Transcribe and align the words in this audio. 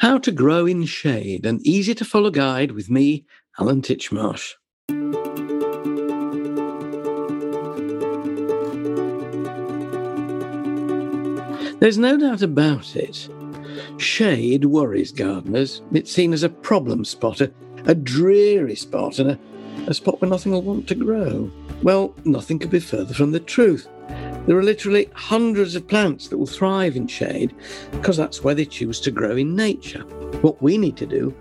How 0.00 0.16
to 0.16 0.32
Grow 0.32 0.64
in 0.64 0.86
Shade, 0.86 1.44
an 1.44 1.60
easy 1.62 1.94
to 1.96 2.06
follow 2.06 2.30
guide 2.30 2.72
with 2.72 2.88
me, 2.88 3.26
Alan 3.58 3.82
Titchmarsh. 3.82 4.54
There's 11.80 11.98
no 11.98 12.16
doubt 12.16 12.40
about 12.40 12.96
it. 12.96 13.28
Shade 13.98 14.64
worries 14.64 15.12
gardeners. 15.12 15.82
It's 15.92 16.10
seen 16.10 16.32
as 16.32 16.44
a 16.44 16.48
problem 16.48 17.04
spot, 17.04 17.42
a, 17.42 17.52
a 17.84 17.94
dreary 17.94 18.76
spot, 18.76 19.18
and 19.18 19.32
a, 19.32 19.38
a 19.86 19.92
spot 19.92 20.18
where 20.22 20.30
nothing 20.30 20.52
will 20.52 20.62
want 20.62 20.88
to 20.88 20.94
grow. 20.94 21.52
Well, 21.82 22.14
nothing 22.24 22.58
could 22.58 22.70
be 22.70 22.80
further 22.80 23.12
from 23.12 23.32
the 23.32 23.40
truth. 23.40 23.86
There 24.50 24.58
are 24.58 24.64
literally 24.64 25.08
hundreds 25.14 25.76
of 25.76 25.86
plants 25.86 26.26
that 26.26 26.36
will 26.36 26.44
thrive 26.44 26.96
in 26.96 27.06
shade 27.06 27.54
because 27.92 28.16
that's 28.16 28.42
where 28.42 28.52
they 28.52 28.64
choose 28.64 28.98
to 29.02 29.12
grow 29.12 29.36
in 29.36 29.54
nature. 29.54 30.00
What 30.40 30.60
we 30.60 30.76
need 30.76 30.96
to 30.96 31.06
do 31.06 31.32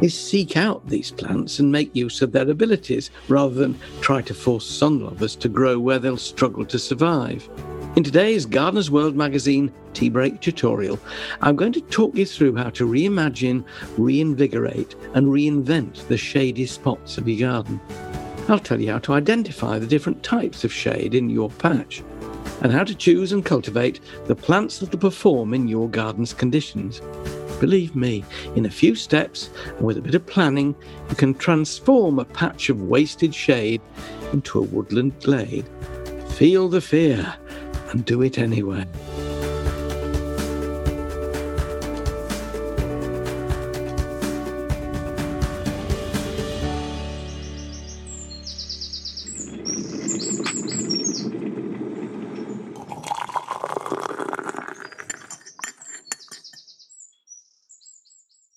is 0.00 0.18
seek 0.18 0.56
out 0.56 0.88
these 0.88 1.10
plants 1.10 1.58
and 1.58 1.70
make 1.70 1.94
use 1.94 2.22
of 2.22 2.32
their 2.32 2.48
abilities 2.48 3.10
rather 3.28 3.54
than 3.54 3.78
try 4.00 4.22
to 4.22 4.32
force 4.32 4.64
sun 4.64 5.04
lovers 5.04 5.36
to 5.36 5.48
grow 5.50 5.78
where 5.78 5.98
they'll 5.98 6.16
struggle 6.16 6.64
to 6.64 6.78
survive. 6.78 7.46
In 7.96 8.02
today's 8.02 8.46
Gardener's 8.46 8.90
World 8.90 9.14
magazine 9.14 9.70
tea 9.92 10.08
break 10.08 10.40
tutorial, 10.40 10.98
I'm 11.42 11.56
going 11.56 11.74
to 11.74 11.82
talk 11.82 12.16
you 12.16 12.24
through 12.24 12.56
how 12.56 12.70
to 12.70 12.88
reimagine, 12.88 13.62
reinvigorate, 13.98 14.94
and 15.12 15.26
reinvent 15.26 16.08
the 16.08 16.16
shady 16.16 16.64
spots 16.64 17.18
of 17.18 17.28
your 17.28 17.46
garden. 17.46 17.78
I'll 18.48 18.58
tell 18.58 18.80
you 18.80 18.92
how 18.92 19.00
to 19.00 19.12
identify 19.12 19.78
the 19.78 19.86
different 19.86 20.22
types 20.22 20.64
of 20.64 20.72
shade 20.72 21.14
in 21.14 21.28
your 21.28 21.50
patch 21.50 22.02
and 22.62 22.72
how 22.72 22.84
to 22.84 22.94
choose 22.94 23.32
and 23.32 23.44
cultivate 23.44 24.00
the 24.26 24.36
plants 24.36 24.78
that 24.78 24.90
will 24.90 24.98
perform 24.98 25.54
in 25.54 25.68
your 25.68 25.88
garden's 25.88 26.32
conditions. 26.32 27.00
Believe 27.60 27.94
me, 27.94 28.24
in 28.56 28.66
a 28.66 28.70
few 28.70 28.94
steps 28.94 29.50
and 29.66 29.80
with 29.80 29.96
a 29.96 30.02
bit 30.02 30.14
of 30.14 30.26
planning, 30.26 30.74
you 31.08 31.16
can 31.16 31.34
transform 31.34 32.18
a 32.18 32.24
patch 32.24 32.68
of 32.68 32.82
wasted 32.82 33.34
shade 33.34 33.80
into 34.32 34.58
a 34.58 34.62
woodland 34.62 35.12
glade. 35.22 35.66
Feel 36.30 36.68
the 36.68 36.80
fear 36.80 37.34
and 37.90 38.04
do 38.04 38.22
it 38.22 38.38
anyway. 38.38 38.86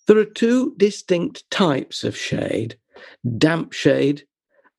There 0.08 0.18
are 0.18 0.26
two 0.26 0.74
distinct 0.78 1.50
types 1.52 2.04
of 2.04 2.16
shade 2.16 2.78
damp 3.38 3.74
shade 3.74 4.24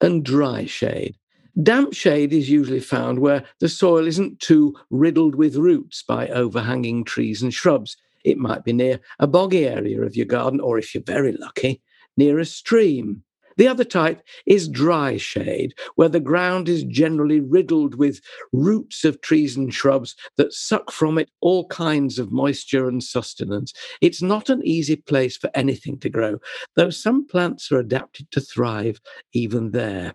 and 0.00 0.24
dry 0.24 0.64
shade. 0.64 1.16
Damp 1.62 1.92
shade 1.92 2.32
is 2.32 2.48
usually 2.48 2.80
found 2.80 3.18
where 3.18 3.44
the 3.60 3.68
soil 3.68 4.06
isn't 4.06 4.40
too 4.40 4.74
riddled 4.90 5.34
with 5.34 5.56
roots 5.56 6.02
by 6.02 6.28
overhanging 6.28 7.04
trees 7.04 7.42
and 7.42 7.52
shrubs. 7.52 7.96
It 8.24 8.38
might 8.38 8.64
be 8.64 8.72
near 8.72 9.00
a 9.18 9.26
boggy 9.26 9.66
area 9.66 10.00
of 10.02 10.16
your 10.16 10.26
garden, 10.26 10.60
or 10.60 10.78
if 10.78 10.94
you're 10.94 11.04
very 11.04 11.32
lucky, 11.32 11.82
near 12.16 12.38
a 12.38 12.44
stream. 12.44 13.22
The 13.58 13.68
other 13.68 13.84
type 13.84 14.22
is 14.46 14.68
dry 14.68 15.16
shade, 15.16 15.74
where 15.96 16.08
the 16.08 16.20
ground 16.20 16.68
is 16.68 16.84
generally 16.84 17.40
riddled 17.40 17.96
with 17.96 18.20
roots 18.52 19.04
of 19.04 19.20
trees 19.20 19.56
and 19.56 19.74
shrubs 19.74 20.14
that 20.36 20.52
suck 20.52 20.92
from 20.92 21.18
it 21.18 21.28
all 21.40 21.66
kinds 21.66 22.20
of 22.20 22.30
moisture 22.30 22.88
and 22.88 23.02
sustenance. 23.02 23.74
It's 24.00 24.22
not 24.22 24.48
an 24.48 24.62
easy 24.64 24.94
place 24.94 25.36
for 25.36 25.50
anything 25.54 25.98
to 25.98 26.08
grow, 26.08 26.38
though 26.76 26.90
some 26.90 27.26
plants 27.26 27.72
are 27.72 27.80
adapted 27.80 28.30
to 28.30 28.40
thrive 28.40 29.00
even 29.32 29.72
there. 29.72 30.14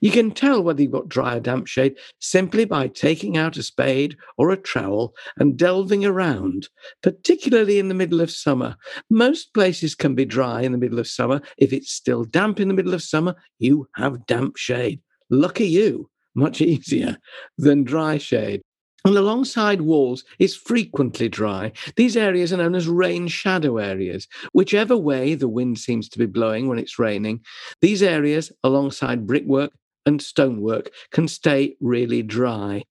You 0.00 0.10
can 0.10 0.30
tell 0.30 0.62
whether 0.62 0.80
you've 0.80 0.92
got 0.92 1.08
dry 1.08 1.36
or 1.36 1.40
damp 1.40 1.66
shade 1.66 1.96
simply 2.18 2.64
by 2.64 2.88
taking 2.88 3.36
out 3.36 3.58
a 3.58 3.62
spade 3.62 4.16
or 4.38 4.50
a 4.50 4.56
trowel 4.56 5.14
and 5.36 5.58
delving 5.58 6.04
around, 6.04 6.68
particularly 7.02 7.78
in 7.78 7.88
the 7.88 7.94
middle 7.94 8.20
of 8.20 8.30
summer. 8.30 8.76
Most 9.10 9.52
places 9.52 9.94
can 9.94 10.14
be 10.14 10.24
dry 10.24 10.62
in 10.62 10.72
the 10.72 10.78
middle 10.78 10.98
of 10.98 11.06
summer. 11.06 11.42
If 11.58 11.72
it's 11.72 11.92
still 11.92 12.24
damp 12.24 12.60
in 12.60 12.68
the 12.68 12.74
middle 12.74 12.94
of 12.94 13.02
summer, 13.02 13.34
you 13.58 13.88
have 13.96 14.26
damp 14.26 14.56
shade. 14.56 15.00
Lucky 15.28 15.66
you, 15.66 16.08
much 16.34 16.60
easier 16.62 17.18
than 17.58 17.84
dry 17.84 18.16
shade. 18.16 18.62
And 19.04 19.16
alongside 19.16 19.80
walls 19.80 20.24
is 20.38 20.54
frequently 20.54 21.28
dry. 21.28 21.72
These 21.96 22.18
areas 22.18 22.52
are 22.52 22.58
known 22.58 22.74
as 22.74 22.86
rain 22.86 23.28
shadow 23.28 23.78
areas. 23.78 24.28
Whichever 24.52 24.96
way 24.96 25.34
the 25.34 25.48
wind 25.48 25.78
seems 25.78 26.08
to 26.10 26.18
be 26.18 26.26
blowing 26.26 26.68
when 26.68 26.78
it's 26.78 26.98
raining, 26.98 27.40
these 27.80 28.02
areas 28.02 28.52
alongside 28.62 29.26
brickwork 29.26 29.72
and 30.06 30.20
stonework 30.22 30.90
can 31.10 31.28
stay 31.28 31.76
really 31.80 32.22
dry. 32.22 32.84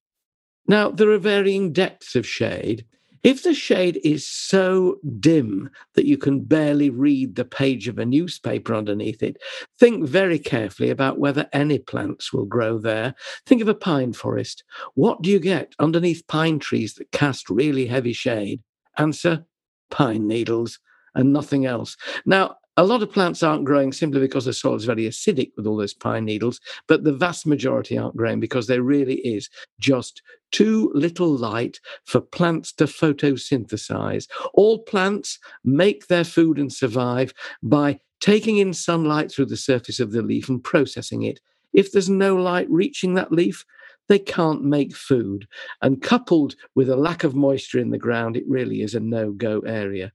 Now, 0.68 0.92
there 0.92 1.10
are 1.10 1.18
varying 1.18 1.74
depths 1.74 2.16
of 2.16 2.28
shade. 2.28 2.86
If 3.22 3.44
the 3.44 3.54
shade 3.54 4.00
is 4.04 4.26
so 4.26 4.98
dim 5.20 5.70
that 5.96 6.06
you 6.06 6.18
can 6.18 6.42
barely 6.42 6.90
read 6.90 7.36
the 7.36 7.44
page 7.44 7.88
of 7.90 8.00
a 8.00 8.06
newspaper 8.06 8.74
underneath 8.74 9.22
it, 9.22 9.38
think 9.78 10.08
very 10.08 10.40
carefully 10.40 10.90
about 10.90 11.20
whether 11.20 11.50
any 11.52 11.80
plants 11.80 12.32
will 12.32 12.46
grow 12.46 12.78
there. 12.78 13.16
Think 13.46 13.62
of 13.62 13.68
a 13.68 13.76
pine 13.76 14.14
forest. 14.14 14.64
What 14.94 15.22
do 15.22 15.30
you 15.30 15.40
get 15.40 15.74
underneath 15.80 16.28
pine 16.28 16.60
trees 16.60 16.94
that 16.94 17.12
cast 17.12 17.50
really 17.50 17.88
heavy 17.88 18.14
shade? 18.14 18.62
Answer 18.98 19.46
pine 19.90 20.28
needles 20.28 20.80
and 21.14 21.34
nothing 21.34 21.66
else. 21.66 21.98
Now, 22.26 22.56
a 22.80 22.86
lot 22.86 23.04
of 23.04 23.12
plants 23.12 23.44
aren't 23.44 23.66
growing 23.66 23.92
simply 23.92 24.22
because 24.22 24.46
the 24.46 24.54
soil 24.54 24.76
is 24.76 24.86
very 24.86 25.04
acidic 25.04 25.52
with 25.58 25.68
all 25.68 25.76
those 25.76 25.94
pine 25.94 26.24
needles, 26.24 26.62
but 26.88 27.04
the 27.04 27.12
vast 27.12 27.46
majority 27.46 27.98
aren't 27.98 28.16
growing 28.16 28.40
because 28.40 28.68
there 28.68 28.82
really 28.82 29.16
is 29.16 29.50
just 29.82 30.22
too 30.54 30.90
little 30.96 31.28
light 31.28 31.82
for 32.06 32.22
plants 32.22 32.72
to 32.72 32.86
photosynthesize. 32.86 34.30
All 34.54 34.80
plants 34.84 35.40
make 35.66 36.08
their 36.08 36.24
food 36.24 36.58
and 36.58 36.72
survive 36.72 37.34
by 37.62 38.00
taking 38.22 38.60
in 38.60 38.74
sunlight 38.74 39.30
through 39.30 39.48
the 39.48 39.58
surface 39.58 40.00
of 40.00 40.14
the 40.14 40.22
leaf 40.22 40.48
and 40.48 40.64
processing 40.64 41.24
it. 41.24 41.42
If 41.74 41.92
there's 41.92 42.10
no 42.10 42.38
light 42.38 42.70
reaching 42.70 43.14
that 43.16 43.34
leaf, 43.34 43.66
they 44.08 44.20
can't 44.20 44.64
make 44.64 44.96
food. 44.96 45.50
And 45.82 46.02
coupled 46.02 46.56
with 46.76 46.90
a 46.90 46.96
lack 46.96 47.26
of 47.26 47.36
moisture 47.36 47.80
in 47.80 47.90
the 47.90 47.98
ground, 47.98 48.38
it 48.38 48.46
really 48.48 48.84
is 48.84 48.96
a 48.96 49.02
no 49.02 49.34
go 49.34 49.60
area. 49.66 50.14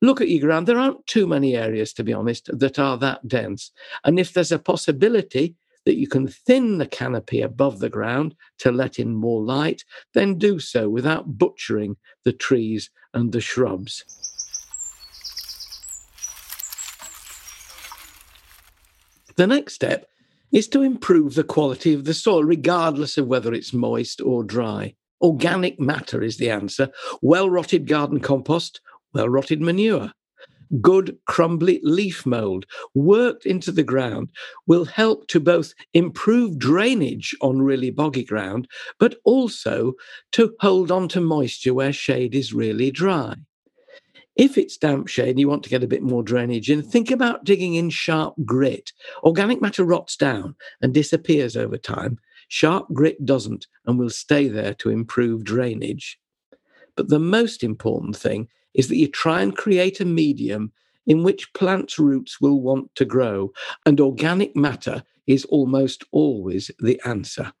Look 0.00 0.20
at 0.20 0.28
your 0.28 0.40
ground. 0.40 0.66
There 0.66 0.78
aren't 0.78 1.06
too 1.06 1.26
many 1.26 1.56
areas, 1.56 1.92
to 1.94 2.04
be 2.04 2.12
honest, 2.12 2.50
that 2.58 2.78
are 2.78 2.96
that 2.98 3.26
dense. 3.26 3.70
And 4.04 4.18
if 4.18 4.32
there's 4.32 4.52
a 4.52 4.58
possibility 4.58 5.54
that 5.84 5.96
you 5.96 6.06
can 6.06 6.26
thin 6.28 6.78
the 6.78 6.86
canopy 6.86 7.42
above 7.42 7.78
the 7.78 7.90
ground 7.90 8.34
to 8.58 8.72
let 8.72 8.98
in 8.98 9.14
more 9.14 9.42
light, 9.42 9.84
then 10.14 10.38
do 10.38 10.58
so 10.58 10.88
without 10.88 11.38
butchering 11.38 11.96
the 12.24 12.32
trees 12.32 12.90
and 13.12 13.32
the 13.32 13.40
shrubs. 13.40 14.04
The 19.36 19.46
next 19.46 19.74
step 19.74 20.08
is 20.52 20.68
to 20.68 20.82
improve 20.82 21.34
the 21.34 21.44
quality 21.44 21.92
of 21.92 22.04
the 22.04 22.14
soil, 22.14 22.44
regardless 22.44 23.18
of 23.18 23.26
whether 23.26 23.52
it's 23.52 23.72
moist 23.72 24.20
or 24.20 24.44
dry. 24.44 24.94
Organic 25.20 25.80
matter 25.80 26.22
is 26.22 26.36
the 26.36 26.50
answer. 26.50 26.90
Well 27.20 27.50
rotted 27.50 27.88
garden 27.88 28.20
compost 28.20 28.80
well 29.14 29.28
rotted 29.28 29.60
manure, 29.60 30.12
good 30.80 31.16
crumbly 31.26 31.80
leaf 31.82 32.26
mold 32.26 32.66
worked 32.94 33.46
into 33.46 33.70
the 33.70 33.82
ground 33.82 34.28
will 34.66 34.84
help 34.84 35.26
to 35.28 35.40
both 35.40 35.74
improve 35.92 36.58
drainage 36.58 37.34
on 37.40 37.62
really 37.62 37.90
boggy 37.90 38.24
ground, 38.24 38.68
but 38.98 39.16
also 39.24 39.92
to 40.32 40.54
hold 40.60 40.90
on 40.90 41.08
to 41.08 41.20
moisture 41.20 41.74
where 41.74 41.92
shade 41.92 42.34
is 42.34 42.52
really 42.52 42.90
dry. 42.90 43.34
If 44.36 44.58
it's 44.58 44.76
damp 44.76 45.06
shade 45.06 45.30
and 45.30 45.40
you 45.40 45.48
want 45.48 45.62
to 45.62 45.70
get 45.70 45.84
a 45.84 45.88
bit 45.88 46.02
more 46.02 46.22
drainage 46.22 46.68
in, 46.68 46.82
think 46.82 47.12
about 47.12 47.44
digging 47.44 47.74
in 47.74 47.90
sharp 47.90 48.34
grit. 48.44 48.92
Organic 49.22 49.62
matter 49.62 49.84
rots 49.84 50.16
down 50.16 50.56
and 50.82 50.92
disappears 50.92 51.56
over 51.56 51.78
time. 51.78 52.18
Sharp 52.48 52.88
grit 52.92 53.24
doesn't 53.24 53.68
and 53.86 53.96
will 53.96 54.10
stay 54.10 54.48
there 54.48 54.74
to 54.74 54.90
improve 54.90 55.44
drainage. 55.44 56.18
But 56.96 57.08
the 57.08 57.20
most 57.20 57.62
important 57.62 58.16
thing 58.16 58.48
is 58.74 58.88
that 58.88 58.96
you 58.96 59.08
try 59.08 59.40
and 59.42 59.56
create 59.56 60.00
a 60.00 60.04
medium 60.04 60.72
in 61.06 61.22
which 61.22 61.52
plants' 61.52 61.98
roots 61.98 62.40
will 62.40 62.60
want 62.60 62.94
to 62.94 63.04
grow, 63.04 63.52
and 63.86 64.00
organic 64.00 64.56
matter 64.56 65.02
is 65.26 65.44
almost 65.46 66.04
always 66.12 66.70
the 66.78 67.00
answer. 67.04 67.52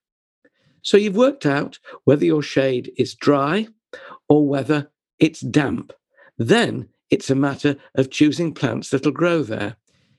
So 0.82 0.96
you've 0.96 1.16
worked 1.16 1.46
out 1.46 1.78
whether 2.04 2.24
your 2.24 2.42
shade 2.42 2.92
is 2.96 3.14
dry 3.14 3.68
or 4.28 4.46
whether 4.46 4.90
it's 5.18 5.40
damp. 5.40 5.92
Then 6.36 6.88
it's 7.10 7.30
a 7.30 7.34
matter 7.34 7.76
of 7.94 8.10
choosing 8.10 8.52
plants 8.52 8.90
that'll 8.90 9.12
grow 9.12 9.42
there. 9.42 9.76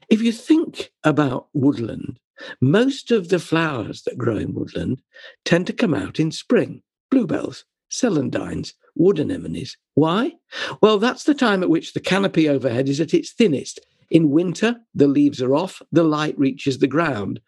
If 0.10 0.22
you 0.22 0.32
think 0.32 0.92
about 1.04 1.48
woodland, 1.54 2.20
most 2.62 3.12
of 3.12 3.30
the 3.30 3.40
flowers 3.40 4.04
that 4.04 4.18
grow 4.18 4.38
in 4.38 4.54
woodland 4.54 5.02
tend 5.46 5.68
to 5.68 5.74
come 5.74 5.94
out 5.94 6.20
in 6.20 6.32
spring 6.32 6.82
bluebells, 7.12 7.66
celandines, 7.90 8.74
wood 8.96 9.20
anemones. 9.20 9.78
Why? 9.94 10.34
Well, 10.82 10.98
that's 10.98 11.24
the 11.24 11.34
time 11.34 11.64
at 11.64 11.70
which 11.70 11.94
the 11.94 12.00
canopy 12.00 12.50
overhead 12.50 12.90
is 12.90 13.00
at 13.00 13.14
its 13.14 13.32
thinnest. 13.32 13.80
In 14.12 14.30
winter, 14.30 14.78
the 14.94 15.08
leaves 15.08 15.42
are 15.42 15.56
off, 15.56 15.82
the 15.92 16.04
light 16.04 16.38
reaches 16.38 16.78
the 16.78 16.88
ground. 16.88 17.40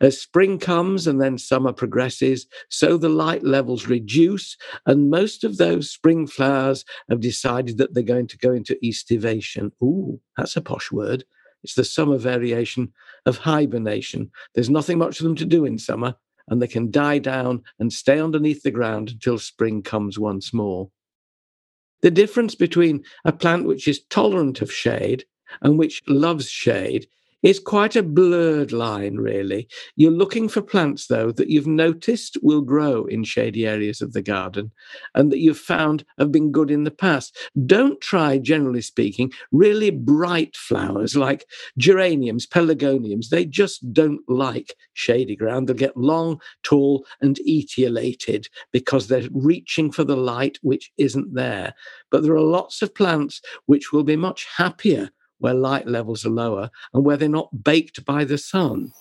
As 0.00 0.20
spring 0.20 0.58
comes 0.58 1.06
and 1.06 1.20
then 1.20 1.38
summer 1.38 1.72
progresses, 1.72 2.46
so 2.68 2.98
the 2.98 3.08
light 3.08 3.42
levels 3.42 3.86
reduce, 3.86 4.56
and 4.84 5.08
most 5.08 5.44
of 5.44 5.56
those 5.56 5.90
spring 5.90 6.26
flowers 6.26 6.84
have 7.08 7.20
decided 7.20 7.78
that 7.78 7.94
they're 7.94 8.02
going 8.02 8.26
to 8.26 8.38
go 8.38 8.52
into 8.52 8.78
estivation. 8.86 9.72
Ooh, 9.82 10.20
that's 10.36 10.56
a 10.56 10.60
posh 10.60 10.92
word. 10.92 11.24
It's 11.64 11.74
the 11.74 11.84
summer 11.84 12.18
variation 12.18 12.92
of 13.24 13.38
hibernation. 13.38 14.30
There's 14.54 14.70
nothing 14.70 14.98
much 14.98 15.16
for 15.16 15.22
them 15.22 15.36
to 15.36 15.46
do 15.46 15.64
in 15.64 15.78
summer, 15.78 16.16
and 16.48 16.60
they 16.60 16.66
can 16.66 16.90
die 16.90 17.18
down 17.18 17.62
and 17.78 17.92
stay 17.92 18.20
underneath 18.20 18.62
the 18.62 18.70
ground 18.70 19.10
until 19.10 19.38
spring 19.38 19.82
comes 19.82 20.18
once 20.18 20.52
more. 20.52 20.90
The 22.02 22.10
difference 22.10 22.54
between 22.54 23.04
a 23.24 23.32
plant 23.32 23.66
which 23.66 23.86
is 23.86 24.02
tolerant 24.10 24.60
of 24.60 24.72
shade 24.72 25.24
and 25.60 25.78
which 25.78 26.02
loves 26.06 26.48
shade 26.48 27.06
it's 27.42 27.58
quite 27.58 27.96
a 27.96 28.02
blurred 28.02 28.72
line, 28.72 29.16
really. 29.16 29.68
You're 29.96 30.12
looking 30.12 30.48
for 30.48 30.62
plants, 30.62 31.08
though, 31.08 31.32
that 31.32 31.50
you've 31.50 31.66
noticed 31.66 32.38
will 32.42 32.60
grow 32.60 33.04
in 33.06 33.24
shady 33.24 33.66
areas 33.66 34.00
of 34.00 34.12
the 34.12 34.22
garden 34.22 34.70
and 35.14 35.32
that 35.32 35.40
you've 35.40 35.58
found 35.58 36.04
have 36.18 36.30
been 36.30 36.52
good 36.52 36.70
in 36.70 36.84
the 36.84 36.90
past. 36.90 37.36
Don't 37.66 38.00
try, 38.00 38.38
generally 38.38 38.80
speaking, 38.80 39.32
really 39.50 39.90
bright 39.90 40.56
flowers 40.56 41.16
like 41.16 41.46
geraniums, 41.78 42.46
pelargoniums. 42.46 43.28
They 43.28 43.44
just 43.44 43.92
don't 43.92 44.20
like 44.28 44.74
shady 44.92 45.34
ground. 45.34 45.66
They'll 45.66 45.76
get 45.76 45.96
long, 45.96 46.40
tall, 46.62 47.04
and 47.20 47.38
etiolated 47.48 48.46
because 48.72 49.08
they're 49.08 49.28
reaching 49.32 49.90
for 49.90 50.04
the 50.04 50.16
light 50.16 50.58
which 50.62 50.92
isn't 50.96 51.34
there. 51.34 51.74
But 52.10 52.22
there 52.22 52.34
are 52.34 52.40
lots 52.40 52.82
of 52.82 52.94
plants 52.94 53.40
which 53.66 53.92
will 53.92 54.04
be 54.04 54.16
much 54.16 54.46
happier 54.56 55.10
where 55.42 55.54
light 55.54 55.86
levels 55.86 56.24
are 56.24 56.30
lower 56.30 56.70
and 56.94 57.04
where 57.04 57.16
they're 57.16 57.28
not 57.28 57.64
baked 57.64 58.04
by 58.04 58.24
the 58.24 58.38
sun. 58.38 58.92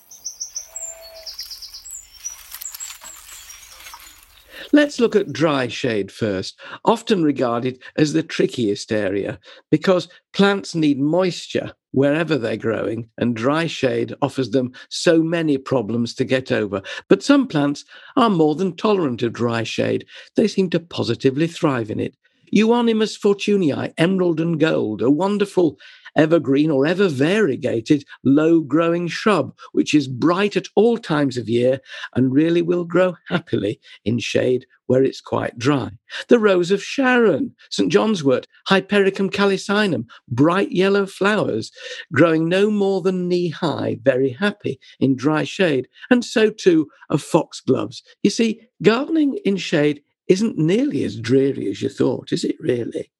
Let's 4.74 5.02
look 5.02 5.18
at 5.18 5.34
dry 5.34 5.68
shade 5.68 6.12
first, 6.12 6.58
often 6.86 7.24
regarded 7.24 7.82
as 7.98 8.14
the 8.14 8.24
trickiest 8.24 8.92
area 8.92 9.38
because 9.70 10.08
plants 10.32 10.74
need 10.74 10.98
moisture 10.98 11.74
wherever 11.92 12.38
they're 12.38 12.56
growing, 12.56 13.10
and 13.18 13.36
dry 13.36 13.68
shade 13.68 14.16
offers 14.22 14.52
them 14.52 14.72
so 14.88 15.22
many 15.22 15.58
problems 15.58 16.14
to 16.16 16.24
get 16.24 16.52
over. 16.52 16.82
But 17.10 17.22
some 17.22 17.48
plants 17.48 17.84
are 18.16 18.30
more 18.30 18.56
than 18.56 18.78
tolerant 18.78 19.24
of 19.24 19.34
dry 19.34 19.64
shade, 19.64 20.06
they 20.38 20.48
seem 20.48 20.70
to 20.70 20.80
positively 20.80 21.48
thrive 21.48 21.92
in 21.92 22.00
it. 22.00 22.16
Euonymus 22.54 23.18
fortunei, 23.18 23.94
emerald 23.98 24.40
and 24.40 24.60
gold, 24.60 25.02
a 25.02 25.10
wonderful 25.10 25.78
evergreen 26.16 26.72
or 26.72 26.86
ever 26.86 27.08
variegated 27.08 28.04
low 28.24 28.62
growing 28.62 29.08
shrub, 29.08 29.54
which 29.72 29.94
is 29.94 30.08
bright 30.08 30.56
at 30.56 30.68
all 30.76 30.98
times 30.98 31.38
of 31.38 31.50
year 31.50 31.80
and 32.16 32.34
really 32.34 32.62
will 32.62 32.86
grow 32.86 33.16
happily 33.28 33.80
in 34.06 34.20
shade 34.20 34.66
where 34.88 35.04
it's 35.04 35.22
quite 35.22 35.58
dry. 35.58 35.90
The 36.28 36.38
rose 36.38 36.70
of 36.70 36.84
Sharon, 36.84 37.56
St. 37.70 37.90
John's 37.90 38.26
wort, 38.26 38.46
Hypericum 38.68 39.30
calycinum, 39.30 40.06
bright 40.28 40.74
yellow 40.74 41.06
flowers, 41.06 41.72
growing 42.12 42.50
no 42.50 42.70
more 42.70 43.02
than 43.02 43.30
knee 43.30 43.48
high, 43.48 44.00
very 44.04 44.32
happy 44.32 44.82
in 45.00 45.16
dry 45.16 45.46
shade. 45.46 45.88
And 46.10 46.26
so 46.26 46.50
too 46.50 46.90
of 47.10 47.22
foxgloves. 47.24 48.04
You 48.22 48.32
see, 48.32 48.68
gardening 48.84 49.40
in 49.46 49.56
shade 49.56 50.02
isn't 50.28 50.58
nearly 50.58 51.06
as 51.06 51.20
dreary 51.20 51.70
as 51.70 51.82
you 51.82 51.88
thought, 51.88 52.34
is 52.34 52.44
it 52.44 52.60
really? 52.60 53.12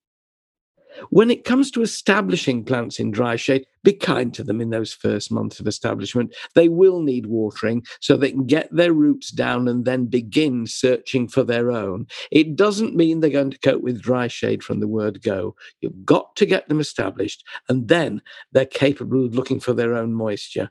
When 1.10 1.32
it 1.32 1.44
comes 1.44 1.72
to 1.72 1.82
establishing 1.82 2.64
plants 2.64 3.00
in 3.00 3.12
dry 3.12 3.36
shade, 3.36 3.66
be 3.84 3.94
kind 3.94 4.34
to 4.34 4.44
them 4.44 4.62
in 4.62 4.70
those 4.70 4.94
first 4.94 5.32
months 5.32 5.60
of 5.60 5.68
establishment. 5.68 6.36
They 6.54 6.70
will 6.70 7.02
need 7.02 7.26
watering 7.26 7.84
so 8.00 8.16
they 8.16 8.32
can 8.32 8.46
get 8.46 8.74
their 8.74 8.94
roots 8.94 9.32
down 9.32 9.68
and 9.68 9.86
then 9.86 10.06
begin 10.06 10.68
searching 10.68 11.28
for 11.28 11.44
their 11.44 11.72
own. 11.72 12.08
It 12.32 12.56
doesn't 12.56 12.96
mean 12.96 13.20
they're 13.20 13.30
going 13.30 13.52
to 13.52 13.60
cope 13.60 13.82
with 13.82 14.02
dry 14.02 14.28
shade 14.28 14.64
from 14.64 14.80
the 14.80 14.88
word 14.88 15.22
go. 15.24 15.56
You've 15.80 16.06
got 16.06 16.36
to 16.36 16.46
get 16.46 16.68
them 16.68 16.80
established, 16.80 17.44
and 17.70 17.88
then 17.88 18.22
they're 18.52 18.66
capable 18.66 19.26
of 19.26 19.36
looking 19.36 19.60
for 19.60 19.74
their 19.74 19.96
own 19.96 20.14
moisture. 20.14 20.70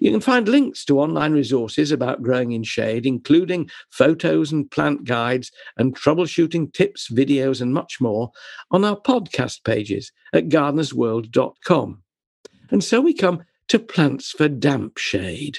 You 0.00 0.10
can 0.10 0.20
find 0.20 0.48
links 0.48 0.86
to 0.86 0.98
online 0.98 1.34
resources 1.34 1.92
about 1.92 2.22
growing 2.22 2.52
in 2.52 2.62
shade, 2.62 3.04
including 3.04 3.70
photos 3.90 4.50
and 4.50 4.70
plant 4.70 5.04
guides 5.04 5.52
and 5.76 5.94
troubleshooting 5.94 6.72
tips, 6.72 7.10
videos, 7.10 7.60
and 7.60 7.74
much 7.74 8.00
more 8.00 8.32
on 8.70 8.82
our 8.82 8.98
podcast 8.98 9.62
pages 9.62 10.10
at 10.32 10.48
gardenersworld.com. 10.48 12.02
And 12.70 12.82
so 12.82 13.02
we 13.02 13.12
come 13.12 13.42
to 13.68 13.78
plants 13.78 14.30
for 14.30 14.48
damp 14.48 14.96
shade. 14.96 15.58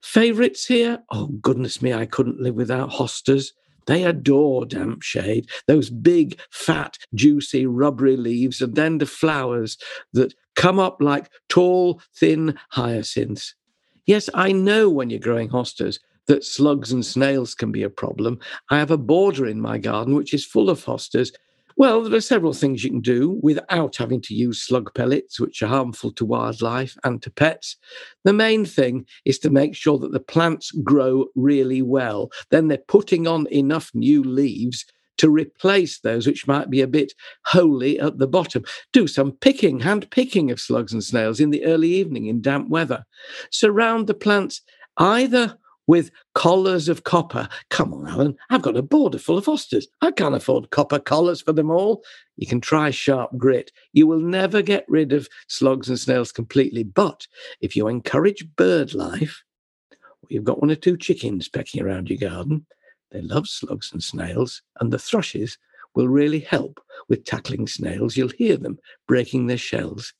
Favorites 0.00 0.66
here? 0.66 1.02
Oh, 1.10 1.26
goodness 1.26 1.82
me, 1.82 1.92
I 1.92 2.06
couldn't 2.06 2.40
live 2.40 2.54
without 2.54 2.90
hostas. 2.90 3.52
They 3.86 4.04
adore 4.04 4.64
damp 4.64 5.02
shade, 5.02 5.50
those 5.66 5.90
big, 5.90 6.40
fat, 6.50 6.96
juicy, 7.14 7.66
rubbery 7.66 8.16
leaves, 8.16 8.62
and 8.62 8.74
then 8.74 8.98
the 8.98 9.06
flowers 9.06 9.76
that 10.14 10.32
come 10.54 10.78
up 10.78 11.02
like 11.02 11.30
tall, 11.50 12.00
thin 12.14 12.58
hyacinths. 12.70 13.54
Yes, 14.06 14.30
I 14.34 14.52
know 14.52 14.88
when 14.88 15.10
you're 15.10 15.18
growing 15.20 15.48
hostas 15.48 15.98
that 16.26 16.44
slugs 16.44 16.92
and 16.92 17.04
snails 17.04 17.54
can 17.54 17.72
be 17.72 17.82
a 17.82 17.90
problem. 17.90 18.38
I 18.70 18.78
have 18.78 18.90
a 18.90 18.98
border 18.98 19.46
in 19.46 19.60
my 19.60 19.78
garden 19.78 20.14
which 20.14 20.34
is 20.34 20.44
full 20.44 20.70
of 20.70 20.84
hostas. 20.84 21.32
Well, 21.76 22.02
there 22.02 22.16
are 22.16 22.20
several 22.22 22.54
things 22.54 22.82
you 22.82 22.90
can 22.90 23.00
do 23.00 23.38
without 23.42 23.96
having 23.96 24.22
to 24.22 24.34
use 24.34 24.62
slug 24.62 24.94
pellets, 24.94 25.38
which 25.38 25.62
are 25.62 25.66
harmful 25.66 26.10
to 26.12 26.24
wildlife 26.24 26.96
and 27.04 27.20
to 27.22 27.30
pets. 27.30 27.76
The 28.24 28.32
main 28.32 28.64
thing 28.64 29.06
is 29.26 29.38
to 29.40 29.50
make 29.50 29.74
sure 29.74 29.98
that 29.98 30.12
the 30.12 30.20
plants 30.20 30.70
grow 30.70 31.26
really 31.34 31.82
well. 31.82 32.30
Then 32.50 32.68
they're 32.68 32.78
putting 32.88 33.26
on 33.26 33.46
enough 33.48 33.90
new 33.92 34.22
leaves 34.24 34.86
to 35.18 35.30
replace 35.30 36.00
those 36.00 36.26
which 36.26 36.46
might 36.46 36.70
be 36.70 36.80
a 36.80 36.86
bit 36.86 37.12
holey 37.46 38.02
at 38.02 38.18
the 38.18 38.26
bottom. 38.26 38.64
Do 38.92 39.06
some 39.06 39.32
picking, 39.32 39.80
hand 39.80 40.10
picking 40.10 40.50
of 40.50 40.60
slugs 40.60 40.92
and 40.92 41.02
snails 41.02 41.40
in 41.40 41.50
the 41.50 41.64
early 41.64 41.88
evening 41.88 42.26
in 42.26 42.40
damp 42.40 42.68
weather. 42.68 43.04
Surround 43.50 44.06
the 44.06 44.14
plants 44.14 44.62
either 44.98 45.58
with 45.86 46.10
collars 46.34 46.88
of 46.88 47.04
copper. 47.04 47.48
Come 47.70 47.94
on, 47.94 48.08
Alan, 48.08 48.36
I've 48.50 48.62
got 48.62 48.76
a 48.76 48.82
border 48.82 49.18
full 49.18 49.38
of 49.38 49.44
hostas. 49.44 49.84
I 50.00 50.10
can't 50.10 50.34
afford 50.34 50.70
copper 50.70 50.98
collars 50.98 51.40
for 51.40 51.52
them 51.52 51.70
all. 51.70 52.02
You 52.36 52.46
can 52.46 52.60
try 52.60 52.90
sharp 52.90 53.30
grit. 53.36 53.70
You 53.92 54.06
will 54.06 54.20
never 54.20 54.62
get 54.62 54.84
rid 54.88 55.12
of 55.12 55.28
slugs 55.48 55.88
and 55.88 55.98
snails 55.98 56.32
completely. 56.32 56.82
But 56.82 57.26
if 57.60 57.76
you 57.76 57.88
encourage 57.88 58.46
bird 58.56 58.94
life, 58.94 59.42
you've 60.28 60.44
got 60.44 60.60
one 60.60 60.70
or 60.70 60.76
two 60.76 60.96
chickens 60.96 61.48
pecking 61.48 61.82
around 61.82 62.10
your 62.10 62.18
garden, 62.18 62.66
they 63.10 63.20
love 63.22 63.48
slugs 63.48 63.92
and 63.92 64.02
snails, 64.02 64.62
and 64.80 64.92
the 64.92 64.98
thrushes 64.98 65.58
will 65.94 66.08
really 66.08 66.40
help 66.40 66.80
with 67.08 67.24
tackling 67.24 67.66
snails. 67.66 68.16
You'll 68.16 68.28
hear 68.28 68.56
them 68.56 68.78
breaking 69.06 69.46
their 69.46 69.58
shells. 69.58 70.12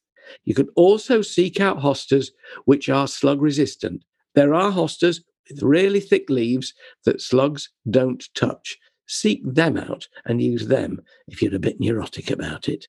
You 0.45 0.55
can 0.55 0.69
also 0.75 1.23
seek 1.23 1.61
out 1.61 1.79
hostas 1.79 2.31
which 2.65 2.89
are 2.89 3.07
slug 3.07 3.41
resistant. 3.41 4.05
There 4.35 4.55
are 4.55 4.73
hostas 4.73 5.23
with 5.49 5.63
really 5.63 6.01
thick 6.01 6.29
leaves 6.29 6.75
that 7.05 7.21
slugs 7.21 7.71
don't 7.89 8.27
touch. 8.35 8.79
Seek 9.07 9.41
them 9.45 9.77
out 9.77 10.09
and 10.25 10.43
use 10.43 10.67
them 10.67 11.01
if 11.29 11.41
you're 11.41 11.55
a 11.55 11.61
bit 11.61 11.79
neurotic 11.79 12.31
about 12.31 12.69
it. 12.69 12.89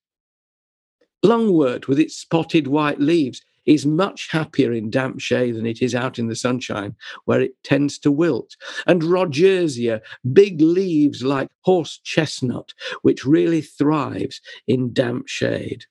Lungwort 1.24 1.88
with 1.88 2.00
its 2.00 2.16
spotted 2.16 2.68
white 2.68 3.00
leaves 3.00 3.42
is 3.68 3.86
much 3.86 4.32
happier 4.32 4.72
in 4.72 4.90
damp 4.90 5.20
shade 5.20 5.56
than 5.56 5.68
it 5.68 5.82
is 5.82 5.94
out 5.94 6.18
in 6.18 6.28
the 6.28 6.36
sunshine, 6.36 6.96
where 7.26 7.42
it 7.42 7.52
tends 7.64 8.00
to 8.00 8.12
wilt. 8.12 8.56
And 8.88 9.04
Rodgersia, 9.04 10.02
big 10.34 10.62
leaves 10.62 11.22
like 11.22 11.50
horse 11.62 12.00
chestnut, 12.04 12.74
which 13.04 13.26
really 13.26 13.62
thrives 13.62 14.42
in 14.66 14.94
damp 14.94 15.28
shade. 15.28 15.86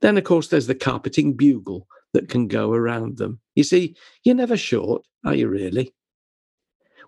Then, 0.00 0.16
of 0.16 0.24
course, 0.24 0.48
there's 0.48 0.68
the 0.68 0.74
carpeting 0.74 1.34
bugle 1.34 1.86
that 2.14 2.28
can 2.28 2.46
go 2.46 2.72
around 2.72 3.18
them. 3.18 3.40
You 3.54 3.64
see, 3.64 3.96
you're 4.22 4.34
never 4.34 4.56
short, 4.56 5.02
are 5.24 5.34
you 5.34 5.48
really? 5.48 5.92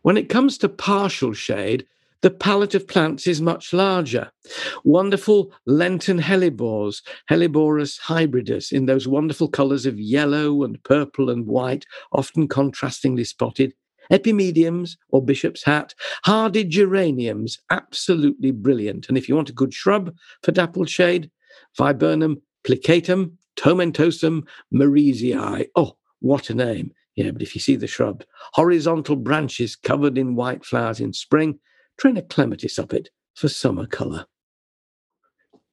When 0.02 0.16
it 0.16 0.28
comes 0.28 0.58
to 0.58 0.68
partial 0.68 1.32
shade, 1.32 1.86
the 2.22 2.30
palette 2.30 2.74
of 2.74 2.86
plants 2.86 3.26
is 3.26 3.40
much 3.40 3.72
larger. 3.72 4.30
Wonderful 4.84 5.52
Lenten 5.66 6.20
hellebores, 6.20 7.02
Helleborus 7.30 7.98
hybridus, 8.00 8.72
in 8.72 8.86
those 8.86 9.08
wonderful 9.08 9.48
colors 9.48 9.86
of 9.86 9.98
yellow 9.98 10.62
and 10.62 10.82
purple 10.84 11.30
and 11.30 11.46
white, 11.46 11.86
often 12.12 12.46
contrastingly 12.48 13.26
spotted. 13.26 13.72
Epimediums 14.12 14.96
or 15.10 15.24
bishop's 15.24 15.62
hat, 15.62 15.94
hardy 16.24 16.64
geraniums, 16.64 17.58
absolutely 17.70 18.50
brilliant. 18.50 19.08
And 19.08 19.16
if 19.16 19.28
you 19.28 19.36
want 19.36 19.50
a 19.50 19.54
good 19.54 19.72
shrub 19.72 20.12
for 20.42 20.52
dappled 20.52 20.90
shade, 20.90 21.30
Viburnum 21.78 22.42
plicatum, 22.64 23.32
tomentosum 23.56 24.42
mariesii. 24.74 25.66
Oh, 25.76 25.96
what 26.20 26.50
a 26.50 26.54
name. 26.54 26.92
Yeah, 27.14 27.30
but 27.30 27.42
if 27.42 27.54
you 27.54 27.60
see 27.60 27.76
the 27.76 27.86
shrub, 27.86 28.24
horizontal 28.54 29.16
branches 29.16 29.76
covered 29.76 30.18
in 30.18 30.34
white 30.34 30.64
flowers 30.64 31.00
in 31.00 31.12
spring, 31.12 31.58
train 32.00 32.16
a 32.16 32.22
clematis 32.22 32.78
up 32.78 32.94
it 32.94 33.10
for 33.34 33.48
summer 33.48 33.86
colour. 33.86 34.24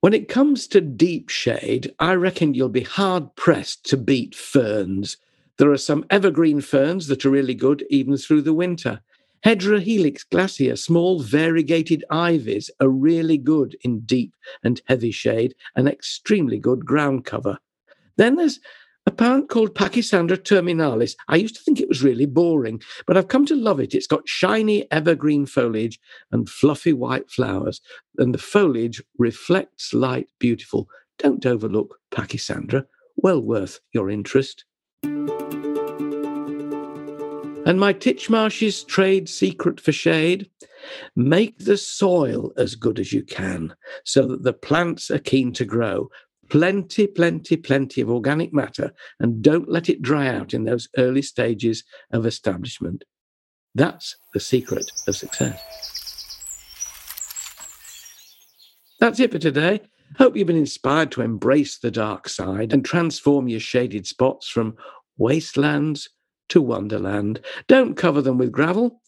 When 0.01 0.13
it 0.13 0.27
comes 0.27 0.67
to 0.67 0.81
deep 0.81 1.29
shade, 1.29 1.93
I 1.99 2.15
reckon 2.15 2.53
you'll 2.53 2.69
be 2.69 2.81
hard 2.81 3.33
pressed 3.35 3.85
to 3.85 3.97
beat 3.97 4.35
ferns. 4.35 5.17
There 5.57 5.71
are 5.71 5.77
some 5.77 6.05
evergreen 6.09 6.59
ferns 6.59 7.07
that 7.07 7.25
are 7.25 7.29
really 7.29 7.55
good 7.55 7.85
even 7.89 8.17
through 8.17 8.41
the 8.41 8.53
winter. 8.53 8.99
Hedera 9.45 9.81
helix 9.81 10.23
glacier, 10.25 10.75
small 10.75 11.21
variegated 11.21 12.03
ivies, 12.09 12.69
are 12.81 12.89
really 12.89 13.37
good 13.37 13.77
in 13.81 14.01
deep 14.01 14.35
and 14.63 14.81
heavy 14.85 15.11
shade 15.11 15.55
and 15.75 15.87
extremely 15.87 16.59
good 16.59 16.85
ground 16.85 17.23
cover. 17.23 17.57
Then 18.17 18.35
there's 18.35 18.59
a 19.07 19.11
plant 19.11 19.49
called 19.49 19.73
Pachysandra 19.73 20.37
terminalis. 20.37 21.15
I 21.29 21.37
used 21.37 21.55
to 21.55 21.61
think 21.61 21.79
it 21.79 21.87
was 21.87 22.03
really 22.03 22.25
boring, 22.25 22.81
but 23.05 23.15
I've 23.15 23.29
come 23.29 23.45
to 23.45 23.55
love 23.55 23.79
it. 23.79 23.95
It's 23.95 24.05
got 24.05 24.27
shiny 24.27 24.85
evergreen 24.91 25.45
foliage 25.45 25.97
and 26.33 26.49
fluffy 26.49 26.91
white 26.91 27.31
flowers, 27.31 27.79
and 28.17 28.33
the 28.33 28.37
foliage 28.37 29.01
reflects 29.17 29.93
light 29.93 30.27
beautiful. 30.39 30.89
Don't 31.19 31.45
overlook 31.45 31.97
Pachysandra, 32.11 32.85
well 33.15 33.41
worth 33.41 33.79
your 33.93 34.09
interest. 34.09 34.65
And 37.65 37.79
my 37.79 37.93
Titchmarsh's 37.93 38.83
trade 38.83 39.29
secret 39.29 39.79
for 39.79 39.93
shade 39.93 40.49
make 41.15 41.57
the 41.59 41.77
soil 41.77 42.51
as 42.57 42.75
good 42.75 42.99
as 42.99 43.13
you 43.13 43.23
can 43.23 43.73
so 44.03 44.25
that 44.27 44.43
the 44.43 44.53
plants 44.53 45.09
are 45.11 45.19
keen 45.19 45.53
to 45.53 45.63
grow 45.65 46.09
plenty, 46.49 47.07
plenty, 47.07 47.57
plenty 47.57 48.01
of 48.01 48.09
organic 48.09 48.53
matter 48.53 48.93
and 49.19 49.41
don't 49.41 49.69
let 49.69 49.89
it 49.89 50.01
dry 50.01 50.27
out 50.27 50.53
in 50.53 50.63
those 50.63 50.87
early 50.97 51.21
stages 51.21 51.83
of 52.11 52.25
establishment. 52.25 53.03
That's 53.75 54.15
the 54.33 54.39
secret 54.39 54.89
of 55.07 55.15
success. 55.15 55.61
That's 58.99 59.19
it 59.19 59.31
for 59.31 59.39
today. 59.39 59.81
Hope 60.17 60.35
you've 60.35 60.47
been 60.47 60.57
inspired 60.57 61.11
to 61.11 61.21
embrace 61.21 61.77
the 61.77 61.91
dark 61.91 62.29
side 62.29 62.73
and 62.73 62.83
transform 62.83 63.47
your 63.47 63.59
shaded 63.59 64.07
spots 64.07 64.47
from 64.47 64.75
wastelands 65.17 66.09
to 66.49 66.61
wonderland. 66.61 67.41
Don't 67.67 67.95
cover 67.95 68.21
them 68.21 68.37
with 68.37 68.51
gravel, 68.51 69.01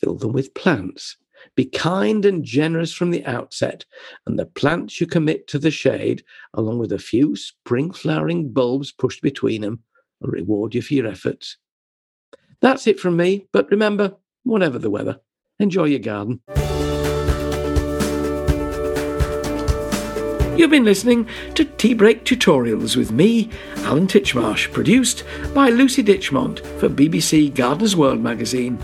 fill 0.00 0.16
them 0.16 0.32
with 0.32 0.54
plants. 0.54 1.16
Be 1.54 1.66
kind 1.66 2.24
and 2.24 2.44
generous 2.44 2.92
from 2.92 3.10
the 3.10 3.24
outset, 3.24 3.84
and 4.26 4.38
the 4.38 4.46
plants 4.46 5.00
you 5.00 5.06
commit 5.06 5.46
to 5.48 5.58
the 5.58 5.70
shade, 5.70 6.24
along 6.54 6.78
with 6.78 6.92
a 6.92 6.98
few 6.98 7.36
spring 7.36 7.92
flowering 7.92 8.52
bulbs 8.52 8.92
pushed 8.92 9.22
between 9.22 9.62
them, 9.62 9.80
will 10.20 10.30
reward 10.30 10.74
you 10.74 10.82
for 10.82 10.94
your 10.94 11.06
efforts. 11.06 11.56
That's 12.60 12.86
it 12.86 12.98
from 12.98 13.16
me, 13.16 13.46
but 13.52 13.70
remember, 13.70 14.16
whatever 14.44 14.78
the 14.78 14.90
weather, 14.90 15.20
enjoy 15.58 15.84
your 15.84 16.00
garden. 16.00 16.40
You've 20.56 20.70
been 20.70 20.84
listening 20.84 21.28
to 21.54 21.66
Tea 21.66 21.92
Break 21.92 22.24
Tutorials 22.24 22.96
with 22.96 23.12
me, 23.12 23.50
Alan 23.80 24.06
Titchmarsh, 24.06 24.72
produced 24.72 25.22
by 25.52 25.68
Lucy 25.68 26.02
Ditchmont 26.02 26.60
for 26.80 26.88
BBC 26.88 27.54
Gardener's 27.54 27.94
World 27.94 28.20
magazine. 28.20 28.78